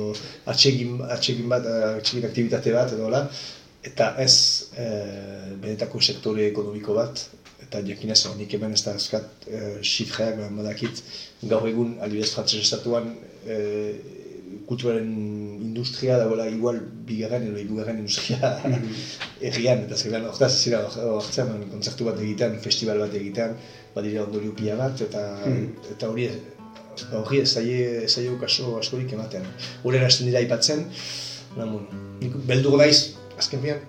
[0.53, 1.65] atsegin, atsegin bat,
[1.97, 3.25] atsegin aktivitate bat, edo hola,
[3.87, 4.35] eta ez
[4.77, 4.87] e,
[5.61, 7.25] benetako sektore ekonomiko bat,
[7.65, 11.03] eta jakinez honik hemen ez da azkat e, xifreak behar badakit,
[11.53, 13.13] gaur egun, adibidez frantzes estatuan,
[13.45, 13.57] e,
[14.67, 15.11] kulturaren
[15.63, 18.53] industria dagoela igual bigarren edo hirugarren industria
[19.47, 20.81] herrian, eta zegoen hortaz ez dira
[21.15, 23.55] hortzen kontzertu bat egitean, festival bat egitean,
[23.95, 25.23] badira ondorio pila bat, eta,
[25.95, 26.29] eta hori
[27.21, 29.45] hori ez zaie, ez zaio kaso askorik ematen.
[29.83, 30.85] Horren hasten dira aipatzen,
[31.57, 31.87] namun,
[32.21, 33.81] nik beldur naiz, azken fian,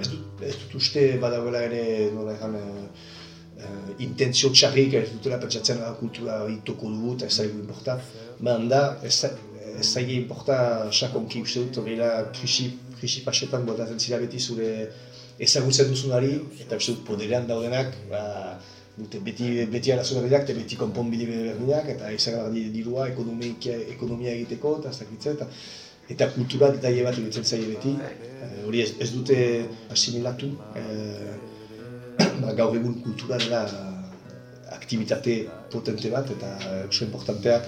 [0.00, 1.82] ez dut, ez dut uste badagoela ere,
[2.14, 7.60] nola egan, uh, intentzio txarrik, ez dutela pentsatzen ah, kultura itoko dugu eta ez zaigu
[7.60, 7.98] inporta.
[8.40, 9.34] Baina da, ez, za-
[9.76, 10.56] ez zaie inporta
[10.92, 14.70] sakonki uste dut, horrela krisi, krisi pasetan botatzen zira beti zure
[15.40, 18.22] ezagutzen duzunari, eta uste dut poderean daudenak, ba,
[19.00, 24.76] dute beti, beti arazo berriak, eta beti konponbide berdinak, eta izagar dirua ekonomia, ekonomia egiteko,
[24.80, 25.48] eta ez dakitze, eta
[26.10, 27.94] eta kultura detaile bat iruditzen zaie beti.
[28.02, 29.38] Eh, hori ez, ez dute
[29.94, 31.34] asimilatu, eh,
[32.42, 33.64] ba, gaur egun kultura dela
[34.78, 35.36] aktivitate
[35.70, 36.54] potente bat, eta
[36.88, 37.60] oso importantea,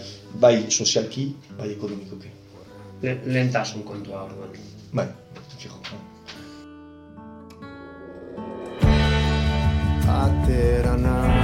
[0.44, 2.38] bai sozialki, bai ekonomikoki.
[3.02, 4.58] Le, lehentasun kontua orduan.
[4.92, 5.06] Bai,
[5.58, 5.78] fijo.
[10.20, 11.41] Atera naiz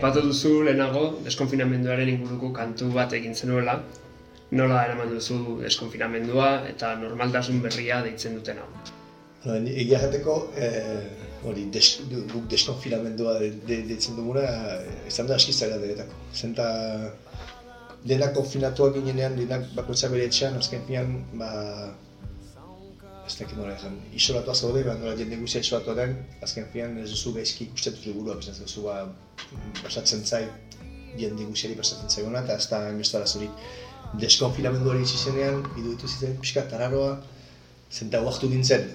[0.00, 3.74] Aipatu duzu lehenago deskonfinamenduaren inguruko kantu bat egin zenuela.
[4.58, 8.68] Nola eraman duzu deskonfinamendua eta normaltasun berria deitzen duten hau.
[9.66, 11.04] Ni- Egia jateko, eh,
[11.44, 14.46] hori, du- guk deskonfinamendua de- de- deitzen duguna,
[14.78, 16.16] eh, izan da aski zaila deretako.
[16.32, 16.66] Zenta,
[18.04, 21.50] denak konfinatuak ginenean, denak bakoitza bere etxean, azken finean, ba,
[23.40, 27.34] dakit nola ezan, isolatua zaude, ba, nola jende guztia isolatua den, azken finean ez duzu
[27.36, 28.96] gaizki ikusten dut burua, ez duzu ba,
[29.82, 30.78] pasatzen zait,
[31.18, 33.68] jende guztiari pasatzen zaigona, eta ez da hainbeste arazorik.
[34.20, 37.14] Deskonfinamendu hori itxi zenean, iruditu zitzen pixka tararoa,
[37.90, 38.88] zenta oaktu nintzen,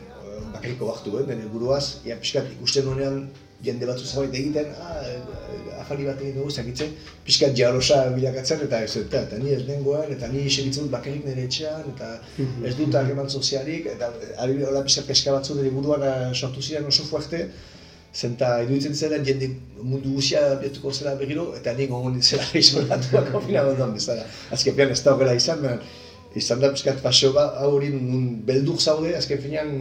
[0.54, 3.26] bakariko oaktu, eh, bere buruaz, ia pixkat ikusten nuenean
[3.66, 6.96] jende batzu zerbait egiten, ah, eh, afari bat egin dugu, zakitzen,
[7.28, 11.26] pixkat jalosa bilakatzen, eta ez eta, eta ni ez nengoen, eta ni segitzen dut bakarrik
[11.28, 12.12] nire etxean, eta
[12.70, 14.12] ez dut harreman sozialik, eta
[14.44, 17.46] ari hola pixkat peska batzu nire buruan eh, sortu ziren oso fuerte,
[18.16, 19.50] zenta iruditzen zela jende
[19.84, 24.26] mundu guzia bietuko zela berriro, eta nik gongo nintzela isolatua konfinamenduan bezala.
[24.56, 25.66] Azken finean ez da horrela izan,
[26.36, 27.92] izan da pixkat faseo ba, hau hori
[28.48, 29.74] beldur zaude, azken finean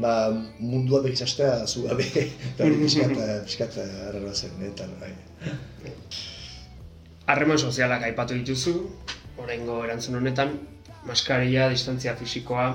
[0.00, 2.06] ba, mundua berriz hastea zu gabe,
[2.52, 5.12] eta hori pixkat, eh, pixkat eh, arraroa zen, eta bai.
[7.30, 8.74] Harreman sozialak aipatu dituzu,
[9.38, 10.56] oraingo erantzun honetan,
[11.06, 12.70] maskaria, distantzia fisikoa,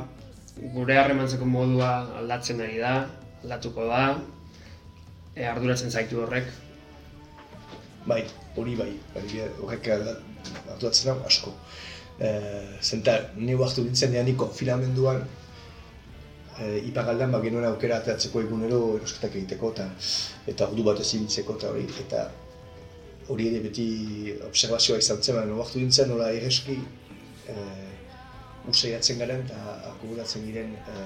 [0.75, 2.95] gure harremantzeko modua aldatzen ari da,
[3.43, 4.03] aldatuko da,
[5.35, 6.47] e, arduratzen zaitu horrek.
[8.05, 8.21] Bai,
[8.55, 11.53] hori bai, hori horrek arduratzen hau asko.
[12.15, 12.29] E,
[12.81, 15.25] zenta, nire hartu nintzen nik konfinamenduan,
[16.59, 19.87] e, ipagaldan ba genuen aukera ateratzeko egunero erosketak egiteko eta
[20.53, 22.25] eta ordu bat ez ibiltzeko eta hori eta
[23.33, 23.87] hori ere beti
[24.45, 26.77] observazioa izan zen, baina hartu nintzen nola erreski
[27.49, 27.55] e,
[28.69, 30.99] usaiatzen garen eta akumulatzen diren e,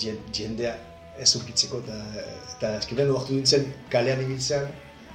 [0.00, 0.74] jen- jendea
[1.20, 1.98] ez ukitzeko eta,
[2.56, 4.70] eta azkenean hartu nintzen kalean ibiltzean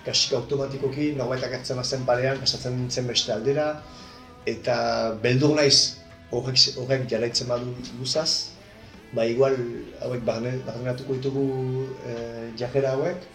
[0.05, 3.65] kasik automatikoki norbaitak hartzen bazen parean, pasatzen nintzen beste aldera
[4.47, 4.77] eta
[5.23, 5.97] beldur naiz
[6.31, 8.55] horrek, horrek jarraitzen badu luzaz,
[9.13, 9.55] ba igual
[10.01, 11.45] hauek barne, barneratuko ditugu
[12.05, 12.13] e,
[12.57, 13.25] jarrera hauek,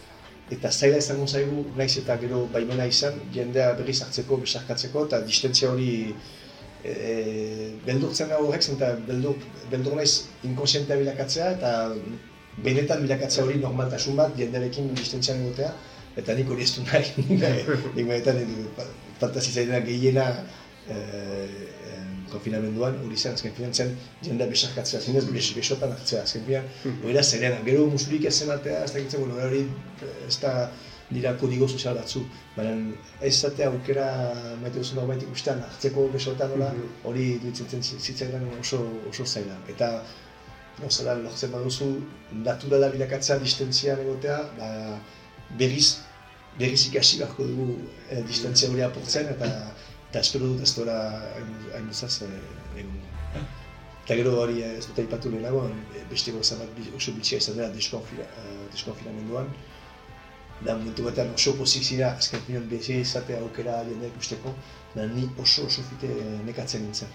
[0.55, 5.73] eta zaila izango zaigu naiz eta gero baimena izan jendea berriz hartzeko, besarkatzeko eta distentzia
[5.73, 6.15] hori
[6.85, 9.41] e, beldurtzen da horrek, eta beldur,
[9.73, 11.73] beldur naiz inkonsientea bilakatzea eta
[12.63, 15.73] benetan bilakatzea hori normaltasun bat jendearekin distentzian egotea,
[16.21, 17.25] eta nik hori ez du nahi,
[17.97, 18.45] nik benetan
[19.19, 20.29] fantasi zaidena gehiena
[20.87, 21.01] e,
[22.35, 27.15] konfinamenduan, hori zen, azken finean zen, jendea besarkatzea, zinez bes, besotan hartzea, azken finean, hori
[27.17, 30.55] da zerena, gero musurik ez ematea, ez dakitzen, bueno, hori eh, ez da
[31.11, 32.25] dira kodigo sozial batzu,
[32.57, 32.75] baina
[33.21, 34.07] ez zatea aukera
[34.63, 36.71] maite duzu norbait ikustean, hartzeko besotan nola,
[37.05, 39.59] hori duitzen zitzaidan oso, oso zaila.
[39.71, 39.91] Eta
[40.81, 41.91] gauzala lortzen baduzu,
[42.47, 44.71] naturala bilakatzea distentzian egotea, ba,
[45.61, 46.01] berriz,
[46.59, 47.69] berriz ikasi beharko dugu
[48.09, 49.51] e, distentzia hori apurtzen, eta,
[50.15, 50.97] eta espero dut ez dola
[51.75, 53.09] hain duzaz egongo.
[54.05, 57.57] Eta gero hori eh, ez dut aipatu lehenago, eh, beste gauza bat oso bitxia izan
[57.59, 59.51] dela deskonfina, eh, deskonfinamenduan.
[60.63, 64.55] Da momentu batean oso pozik zira, azken finean bezi izatea aukera jendea ikusteko,
[64.95, 66.15] da ni oso oso fite
[66.47, 67.11] nekatzen nintzen.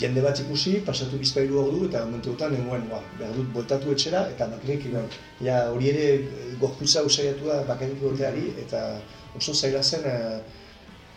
[0.00, 4.26] Jende bat ikusi, pasatu bizpailu ordu eta momentu dutan nengoen, ba, behar dut bueltatu etxera
[4.34, 5.06] eta bakarrik ino,
[5.40, 8.82] ja, hori ere eh, gorputza usaiatu da bakarrik egoteari eta
[9.38, 10.40] oso zaila zen eh,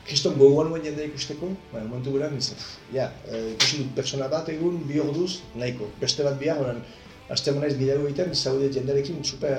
[0.08, 2.58] kriston gogoan nuen jendea ikusteko, baina momentu gura nintzen,
[2.94, 6.82] ja, eh, ikusi dut pertsona bat egun, bi orduz, nahiko, beste bat bihar, orain,
[7.32, 9.54] Azte naiz bidago egiten, zaude jendearekin super,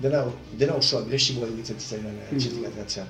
[0.00, 0.22] dena,
[0.60, 3.04] dena oso agresiboa egitzen zitzaidan eh, etxetik ateratzea.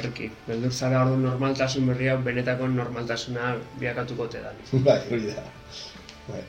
[0.00, 4.52] Erki, beldur zara ordu normaltasun berria benetako normaltasuna biakatuko te da.
[4.86, 5.44] bai, hori da.
[6.28, 6.44] Bai.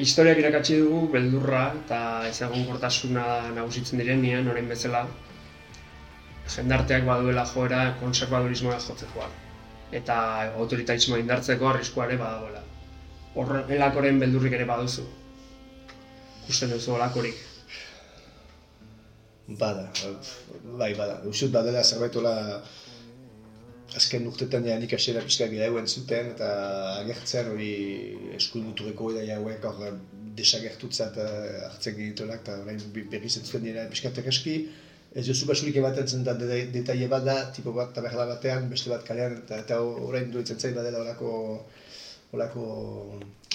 [0.00, 3.26] Historiak irakatsi dugu beldurra eta ezagunkortasuna
[3.58, 5.04] nagusitzen direnean, orain bezala,
[6.56, 9.28] jendarteak baduela joera konservadurismoa jotzekoa.
[9.92, 10.16] Eta
[10.62, 12.62] autoritarismoa indartzeko arriskua ere badagoela.
[13.36, 15.04] Horrelakoren beldurrik ere baduzu.
[16.44, 17.40] Ikusten duzu holakorik.
[19.60, 19.88] Bada,
[20.78, 21.20] bai, bada.
[21.28, 22.34] Usut badela zerbait hola
[23.96, 26.48] azken urtetan ja nik asera pixka gehiago entzuten eta
[27.00, 27.72] agertzen hori
[28.38, 29.98] eskuin muturreko eda hauek hor
[30.38, 32.80] desagertutzat eh, hartzen genituenak eta orain
[33.12, 34.56] berriz entzuten dira pixka eski.
[35.14, 38.90] Ez duzu basurik ematen zen da deta- detaile bat da, tipo bat taberla batean, beste
[38.92, 41.32] bat kalean, eta, eta orain duetzen zait badela olako,
[42.32, 42.66] olako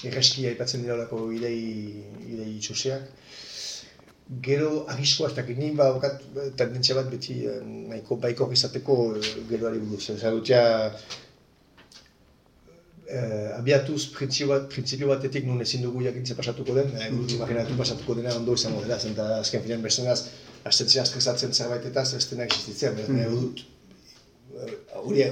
[0.05, 1.57] erreski aipatzen dira olako idei,
[2.29, 3.09] idei txoseak.
[4.45, 6.21] Gero arriskoa ez dakit, ni baukat
[6.59, 10.09] tendentzia bat beti nahiko baiko izateko eh, geroari buruz.
[10.13, 10.61] Ez dut ja,
[13.07, 18.17] eh, abiatuz printzipio, bat, printzipio batetik nun ezin dugu jakintze pasatuko den, eh, imaginatu pasatuko
[18.19, 20.19] dena ondo izango dela, zen da azken finean bestenaz,
[20.65, 23.63] astetzea estresatzen zerbaitetaz ez dena existitzen, beraz nahi dut,
[24.63, 25.31] eh, hori eh,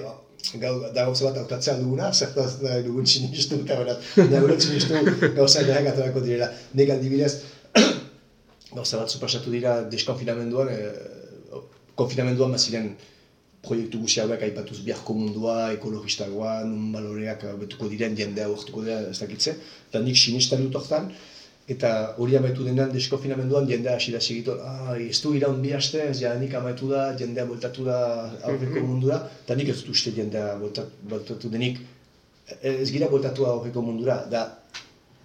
[0.61, 5.31] gau, da gauza bat hautatzea duguna, zertaz nahi dugun sinistu, eta beraz, nahi dugun sinistu
[5.39, 6.51] gauza jarrak atorako direla.
[6.73, 7.33] Nik aldibidez,
[8.77, 11.61] gauza bat pasatu dira deskonfinamenduan, eh,
[11.95, 12.89] konfinamenduan baziren
[13.65, 19.17] proiektu guzti hauek aipatuz biharko mundua, ekologistagoa, nun baloreak betuko diren, jendea hortuko dira, ez
[19.21, 19.55] dakitze.
[19.89, 21.09] Eta nik sinistan dut hortan,
[21.67, 26.01] eta hori amaitu denean deskonfinamenduan jendea hasi da segitu, ah, ez du iraun bi aste,
[26.11, 27.97] ez jadanik amaitu da, jendea voltatu da
[28.43, 31.79] aurreko mundura, eta nik ez dut uste jendea voltatu denik,
[32.61, 34.45] ez gira voltatu aurreko mundura, da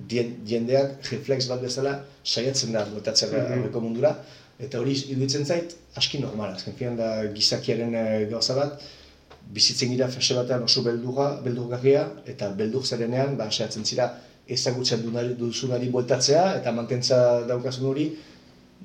[0.08, 4.14] jendeak reflex bat bezala saiatzen da voltatzen aurreko mundura,
[4.60, 8.80] eta hori iruditzen zait, aski normala, azken finean da gizakiaren eh, gauza bat,
[9.52, 14.08] bizitzen gira fase batean oso beldurra, beldurgarria, eta beldur zerenean, ba, saiatzen zira
[14.56, 18.08] ezagutzen dunari, duzunari bueltatzea, eta mantentza daukasun hori,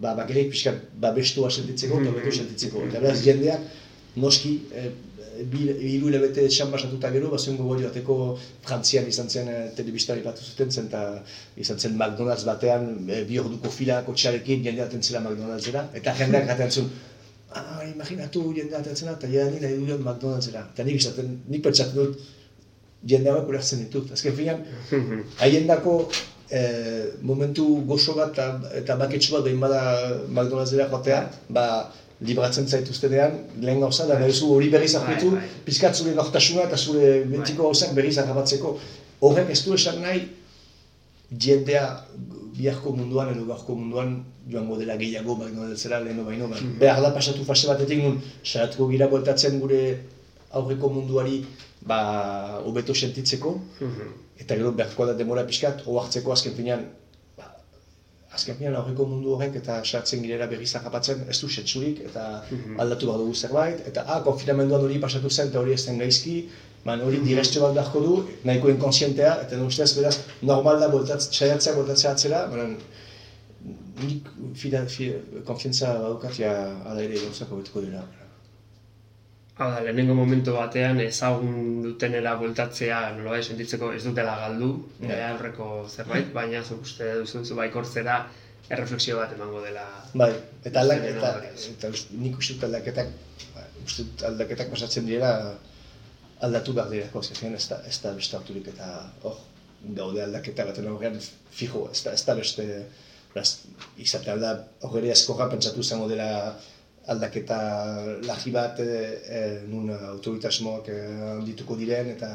[0.01, 2.85] ba, bakarrik pixkat babestua sentitzeko, eta hobeto sentitzeko.
[2.89, 3.67] Eta beraz, jendeak,
[4.21, 4.89] noski, e,
[5.35, 8.15] hiru hilabete esan basatuta gero, bazen gogo joateko
[8.65, 11.01] Frantzian izan zen e, telebistari bat zuten zen, eta
[11.57, 16.71] izan zen McDonald's batean, e, bi orduko fila kotxarekin jendea atentzela McDonald'sera, eta jendeak jaten
[16.71, 16.89] zuen,
[17.51, 20.65] ah, imaginatu jendea atentzela, eta jada ni nahi duen McDonald'sera.
[20.73, 22.25] Eta nik izaten, nik pentsatzen dut,
[23.05, 24.11] jende hauek ulertzen ditut.
[24.15, 24.63] Azken finean,
[25.39, 25.97] haiendako
[26.49, 28.47] eh, momentu gozo bat eta,
[28.81, 29.81] eta baketsu bat behin bada
[30.29, 31.65] McDonald'sera joatea, ba,
[32.25, 35.63] libratzen zaituztenean, lehen gauza, da duzu hori berriz aurkitu, Bai, bai.
[35.65, 38.77] pizkat zure nortasuna eta zure betiko gauzak berriz harrapatzeko.
[39.25, 40.21] Horrek ez du esan nahi,
[41.45, 41.83] jendea
[42.55, 44.15] biharko munduan edo gaurko munduan
[44.47, 46.47] joango dela gehiago McDonald'sera leheno baino.
[46.47, 46.55] Ba.
[46.79, 49.81] Behar da pasatu fase batetik nun, saratuko gira bueltatzen gure
[50.59, 51.39] aurreko munduari
[51.85, 51.99] ba,
[52.65, 53.55] hobeto sentitzeko,
[54.39, 56.85] eta gero beharko da demora pixkat, ohartzeko azken finean,
[57.37, 57.51] ba,
[58.37, 62.27] azken finean aurreko mundu horrek eta sartzen girera berriz harrapatzen ez du setzurik, eta
[62.83, 66.39] aldatu behar dugu zerbait, eta ah, konfinamenduan hori pasatu zen eta hori ez zen gaizki,
[66.85, 71.73] Man, hori direstio bat beharko du, nahiko inkonsientea, eta ustez, beraz, normal da boltatz, saiatzea
[71.73, 72.67] boltatzea atzera, baina
[74.05, 74.29] nik
[75.47, 76.53] konfientza daukat, ja,
[76.85, 78.03] ala ere gauzak hobetuko dira.
[79.55, 84.67] Hau da, lehenengo momentu batean ezagun dutenera bueltatzea nolabait sentitzeko ez dutela galdu,
[84.99, 85.29] yeah.
[85.29, 88.17] aurreko zerbait, baina zuk uste duzu zu baikortzera
[88.67, 89.85] erreflexio bat emango dela.
[90.23, 90.33] Bai,
[90.67, 91.93] eta aldak, Zeren eta,
[92.25, 93.15] nik uste dut aldaketak,
[93.53, 95.31] ba, uste dut aldaketak pasatzen direla
[96.43, 98.91] aldatu behar direko, zezen ez da, ez da beste harturik eta
[99.23, 99.39] hor,
[99.95, 101.15] gaude aldaketa baten aurrean
[101.55, 102.67] fijo, ez da, ez da beste,
[103.31, 103.49] beraz,
[104.03, 106.29] izate alda hor ere eskorra pentsatu izango dela
[107.07, 107.57] aldaketa
[108.25, 108.87] lahi bat e,
[109.37, 110.97] e, nun autoritasmoak e,
[111.35, 112.29] handituko diren eta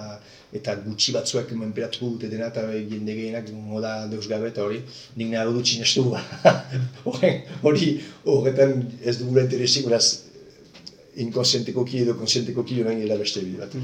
[0.54, 4.80] eta gutxi batzuek menperatuko dute dena eta jende gehienak moda deus gabe eta hori
[5.16, 5.66] nik nahi dut
[7.04, 7.92] Horren- hori
[8.24, 10.06] horretan ez dugula interesik, beraz
[11.16, 13.74] inkonsientekoki edo konsientekoki joan gira beste bide bat.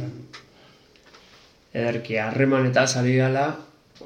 [1.77, 3.47] Ederki, harreman eta ari gala,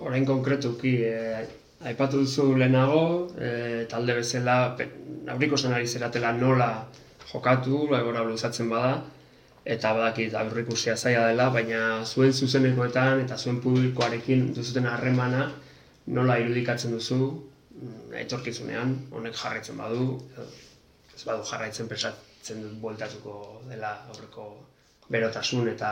[0.01, 4.77] orain konkretuki, e, aipatu duzu lehenago, e, talde bezala,
[5.33, 6.87] aurriko ari zeratela nola
[7.33, 9.03] jokatu, egora luzatzen bada,
[9.65, 15.51] eta badakit aurrikusia zaila dela, baina zuen zuzenekoetan eta zuen publikoarekin duzuten harremana
[16.07, 17.21] nola irudikatzen duzu,
[17.75, 20.19] mm, etorkizunean, honek jarraitzen badu,
[21.15, 24.51] ez badu jarraitzen pensatzen dut bueltatuko dela aurreko
[25.11, 25.91] berotasun eta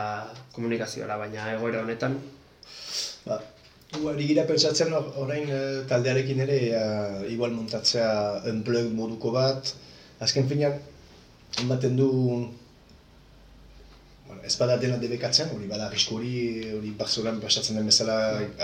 [0.53, 2.19] komunikazioa, baina egoera honetan,
[3.25, 3.39] Ba,
[3.93, 9.73] ari gira pentsatzen or- orain eh, taldearekin ere eh, igual montatzea unplugged moduko bat.
[10.19, 10.75] Azken finean,
[11.61, 12.09] ematen du
[14.27, 16.33] bueno, ez bada dena debekatzen, hori bada arrisku hori,
[16.77, 18.17] hori Barcelonan pasatzen den bezala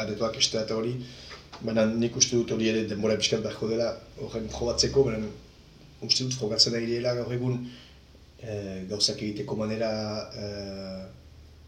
[0.03, 0.93] aretoak estea eta hori,
[1.61, 3.89] baina nik uste dut hori ere denbora pixkat beharko dela
[4.21, 5.25] horren jobatzeko, baina
[6.05, 7.57] uste dut jogatzen ari direla gaur egun
[8.43, 9.89] eh, gauzak egiteko manera
[10.37, 11.01] eh,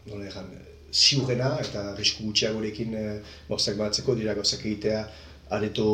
[0.06, 0.52] nola egan,
[0.92, 3.06] ziurrena eta arrisku gutxiagorekin e,
[3.48, 5.02] gauzak batzeko dira gauzak egitea
[5.56, 5.88] areto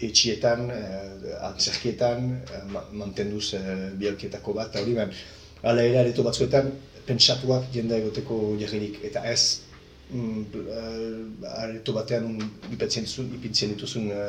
[0.00, 0.82] etxietan, e,
[1.50, 3.62] antzerkietan, e, ma, mantenduz e,
[4.00, 5.14] bialkietako bat, eta hori ben,
[5.62, 6.70] hala ere areto batzuetan
[7.08, 9.60] pentsatuak jende egoteko jarririk, eta ez
[10.10, 10.82] mm, e,
[11.54, 14.26] areto batean un, ipintzen dituzun, ipintzen dituzun e,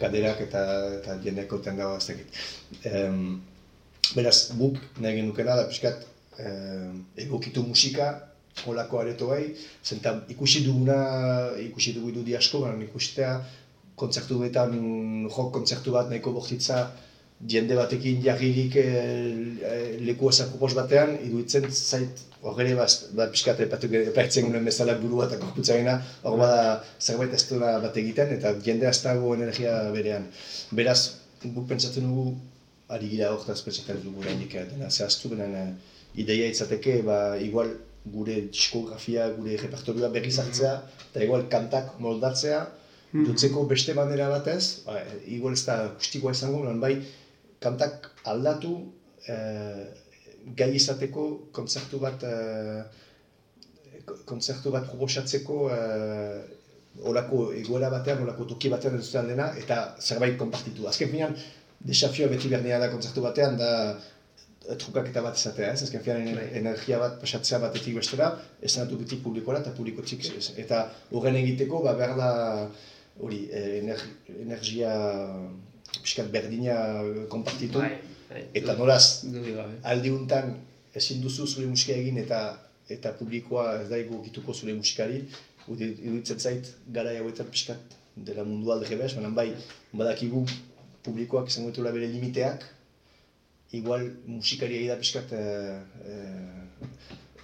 [0.00, 0.64] kaderak eta,
[1.00, 2.42] eta dago ez dakit.
[2.88, 3.40] Em,
[4.14, 6.06] beraz, guk nahi genukena da pixkat
[6.38, 6.90] eh,
[7.24, 8.10] egokitu musika
[8.66, 10.98] holako aretoei, zenta ikusi duguna,
[11.68, 13.36] ikusi dugu irudi asko, baina ikustea
[14.00, 14.74] kontzertu betan,
[15.28, 16.88] rock kontzertu bat nahiko bortitza
[17.48, 18.86] jende batekin jarririk e,
[20.04, 25.38] leku esakopos batean, iruditzen zait horre baz, ba, pixkat epatu epaitzen gunen bezala burua eta
[25.40, 26.62] korputzarena, hor bada
[27.00, 30.28] zerbait ez duela bat egiten, eta jende ez dago energia berean.
[30.76, 31.00] Beraz,
[31.44, 32.34] guk pentsatzen dugu,
[32.92, 35.76] ari gira horretaz pentsatzen dugu oraindik dena zehaztu, benen
[36.20, 37.72] ideia itzateke, ba, igual
[38.04, 40.74] gure diskografia, gure repertorioa berriz hartzea,
[41.10, 42.60] eta igual kantak moldatzea,
[43.12, 46.94] dutzeko beste manera batez, ba, igual ez da guztikoa izango, baina bai,
[47.60, 48.76] kantak aldatu,
[49.26, 49.36] e,
[50.56, 52.34] gai izateko kontzertu bat e,
[54.30, 55.80] kontzertu bat proposatzeko e,
[57.10, 60.86] olako egoera batean, olako toki batean ez dena, eta zerbait konpartitu.
[60.88, 61.36] Azken finean,
[61.80, 63.70] desafioa beti berdina da kontzertu batean, da
[64.78, 65.82] trukaketa bat izatea, ez?
[65.82, 66.48] Azken finean Bai.
[66.60, 68.30] energia bat pasatzea batetik bestera,
[68.62, 70.24] esanatu beti publikora eta publikotik.
[70.36, 70.52] ez?
[70.56, 70.82] Eta
[71.12, 72.30] horren egiteko, ba, behar da,
[73.20, 73.98] hori, eh, ener,
[74.40, 74.92] energia
[76.02, 76.76] pixkat berdina
[77.28, 77.78] konpartitu.
[77.78, 77.98] Bai,
[78.30, 78.44] bai.
[78.54, 79.78] Eta nolaz, Dudik gabe.
[79.82, 80.54] aldi untan
[80.94, 82.40] ezin duzu zure musika egin eta
[82.90, 85.24] eta publikoa ez da egokituko zure musikari,
[85.70, 87.78] Udi- iruditzen zait gara hauetan pixkat
[88.16, 89.52] dela mundu alde bez, baina bai,
[89.92, 90.44] badakigu
[91.04, 92.64] publikoak izango dituela bere limiteak,
[93.72, 95.78] igual musikari da pixkat eh,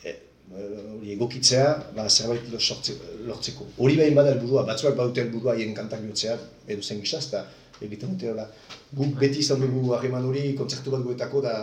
[0.05, 0.17] eh,
[0.51, 1.67] hori egokitzea,
[1.97, 3.69] ba, zerbait lortzeko.
[3.79, 7.45] Hori behin bada helburua, batzuak badute helburua haien kantak bihurtzea, edo zen gisa, eta
[7.83, 8.47] egiten dute hola.
[8.97, 11.57] Guk beti izan dugu harreman hori, kontzertu bat guetako da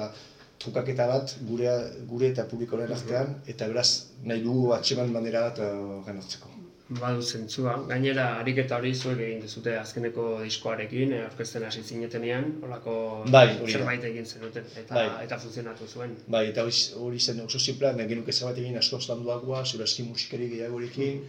[0.64, 1.76] trukaketa bat gure,
[2.08, 3.90] gure eta publikoaren artean, eta beraz
[4.24, 6.53] nahi dugu atxeman manera bat horren hartzeko.
[7.00, 7.74] Badu zentzua.
[7.90, 12.96] Gainera, ariketa hori zuek egin duzute azkeneko diskoarekin, eh, aurkezten hasi zinetenean, holako
[13.36, 15.08] Bai, zerbait egin zenuten, eta, Bai.
[15.26, 16.16] eta funtzionatu zuen.
[16.36, 21.24] Bai, eta hori, zen oso simplea, nahi genuke zerbait egin asko zure eski musikari gehiagorekin.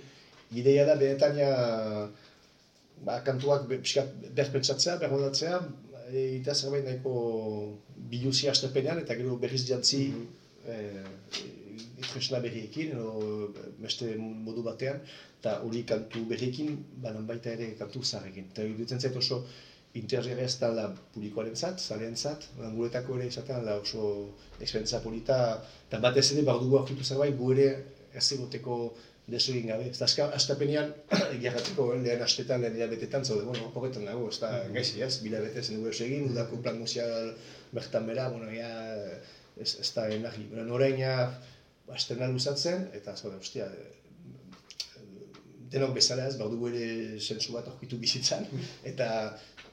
[0.62, 1.50] Ideia da, benetan ja,
[3.04, 5.60] ba, kantuak berpentsatzea, berrodatzea,
[6.12, 7.14] eta zerbait nahiko
[8.10, 10.12] biluzi astepenean, eta gero berriz jantzi
[10.68, 11.04] eh,
[12.12, 13.52] tresna berriekin, edo
[13.82, 15.00] beste modu batean,
[15.40, 18.50] eta hori kantu berriekin, banan baita ere kantu zaharrekin.
[18.52, 19.44] Eta iruditzen zait oso
[19.94, 24.07] interesgarria ez da publikoaren zat, zalean zat, guretako ere izaten da oso
[24.61, 25.40] esperientzia polita,
[25.88, 27.68] eta batez ere behar dugu aurkitu zerbait, gu ere
[28.14, 28.78] ez egoteko
[29.26, 29.88] deso egin gabe.
[29.90, 30.90] Ez da astapenean,
[31.36, 35.40] egiarratzeko eh, lehen astetan, lehen hilabetetan, zaude, bueno, horretan dago, ez da gaizki ez, bila
[35.44, 37.32] bete zen dugu eso egin, udako plan muzial
[37.72, 38.70] bertan bera, bueno, ja,
[39.57, 40.48] ez, ez da enagi.
[40.52, 41.00] Baina orain
[41.87, 43.68] ja, astena luzatzen, eta zaude, ostia,
[45.74, 48.47] denok bezala ez, badugu ere sentsu bat aurkitu bizitzan,
[48.91, 49.09] eta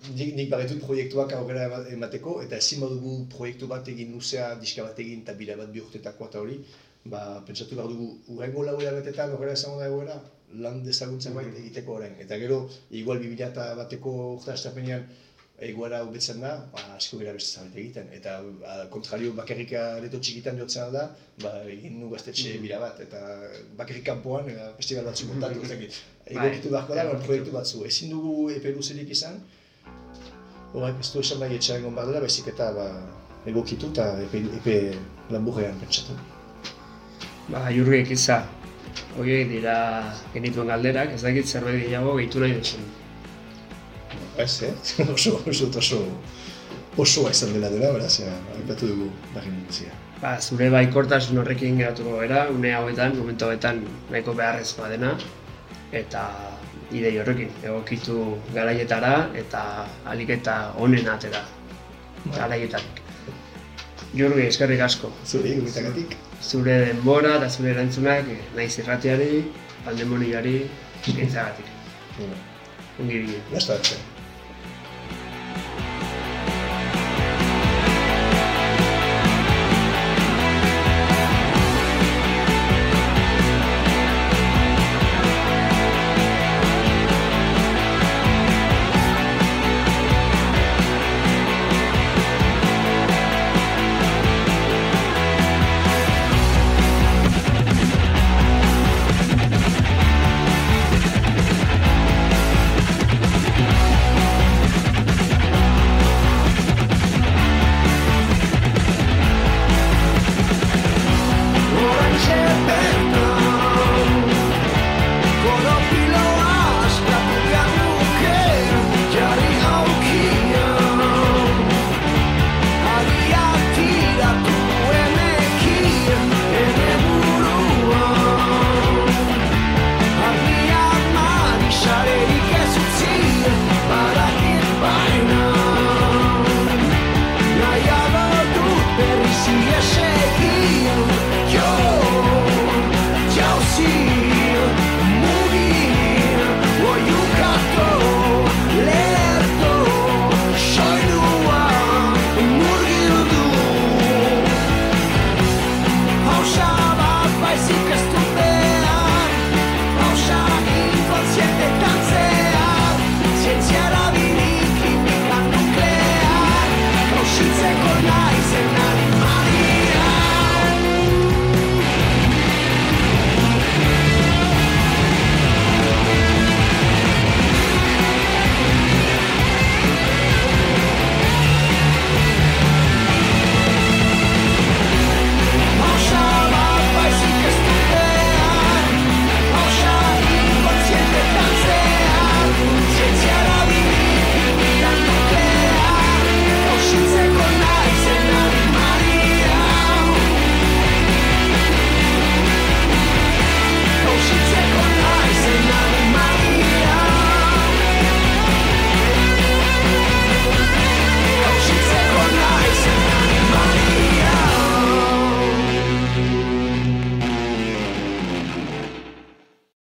[0.09, 4.87] nik, nik baditut proiektuak aurrera ema- emateko, eta ezin badugu proiektu bat egin luzea, diska
[4.89, 6.59] bat egin, eta bira bat bi urtetakoa eta hori,
[7.05, 10.19] ba, pentsatu behar dugu, urrengo lau hilabetetan horrela esango da egoera,
[10.63, 12.15] lan dezaguntzen bait egiteko orain.
[12.19, 12.63] Eta gero,
[13.01, 15.05] igual 2000 eta bateko urte astapenean,
[15.61, 18.09] egoera hobetzen da, ba, asko gara beste zabete egiten.
[18.17, 21.07] Eta ba, kontrario bakarrik areto txikitan jotzen da,
[21.43, 23.21] ba, egin nu gaztetxe bira bat, eta
[23.79, 26.03] bakarrik kanpoan, eta festival batzuk montatu, ez dakit.
[26.31, 27.83] Egokitu beharko da, proiektu batzu.
[27.89, 29.41] Ezin dugu epe luzerik izan,
[30.71, 32.85] Horrek ez du esan nahi etxean egon badela, baizik eta ba,
[33.51, 34.75] egokitu eta epe, epe
[35.33, 36.15] lanburrean pentsatu.
[37.51, 38.37] Ba, jurgek iza,
[39.19, 39.75] horiek dira
[40.31, 42.85] genituen galderak, ez dakit zerbait gehiago gehitu nahi duzun.
[44.37, 44.73] Ez, eh?
[45.13, 45.99] oso, oso, oso,
[46.97, 49.09] osoa izan dela dela, beraz, ja, aipatu dugu
[49.45, 49.91] nintzia.
[50.21, 55.15] Ba, zure baikortasun horrekin geratuko gara, une hauetan, momentu hauetan nahiko beharrezkoa dena,
[55.91, 56.27] eta
[56.91, 58.17] idei horrekin, egokitu
[58.55, 59.63] garaietara eta
[60.11, 61.43] alik eta onen atera
[62.35, 63.01] garaietak.
[64.11, 65.11] Jurgi, eskerrik asko.
[65.25, 66.15] Zuri, gutagatik.
[66.43, 69.45] Zure denbora eta zure erantzunak naiz irratiari,
[69.85, 70.57] pandemoniari,
[71.01, 71.77] eskaintzagatik.
[72.99, 73.39] Ongi bide.
[73.53, 73.79] basta,